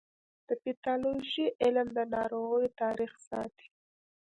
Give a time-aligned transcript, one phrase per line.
[0.47, 3.67] د پیتالوژي علم د ناروغیو تاریخ ساتي.